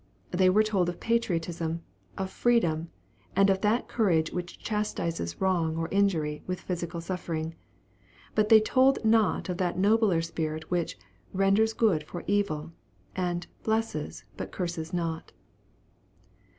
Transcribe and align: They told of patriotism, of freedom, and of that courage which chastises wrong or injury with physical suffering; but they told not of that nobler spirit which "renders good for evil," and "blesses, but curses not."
They 0.31 0.49
told 0.49 0.89
of 0.89 0.99
patriotism, 0.99 1.83
of 2.17 2.31
freedom, 2.31 2.89
and 3.35 3.51
of 3.51 3.61
that 3.61 3.87
courage 3.87 4.33
which 4.33 4.57
chastises 4.57 5.39
wrong 5.39 5.77
or 5.77 5.87
injury 5.89 6.41
with 6.47 6.59
physical 6.61 7.01
suffering; 7.01 7.53
but 8.33 8.49
they 8.49 8.61
told 8.61 8.97
not 9.05 9.47
of 9.47 9.57
that 9.57 9.77
nobler 9.77 10.23
spirit 10.23 10.71
which 10.71 10.97
"renders 11.33 11.73
good 11.73 12.01
for 12.01 12.23
evil," 12.25 12.71
and 13.15 13.45
"blesses, 13.61 14.23
but 14.37 14.51
curses 14.51 14.91
not." 14.91 15.33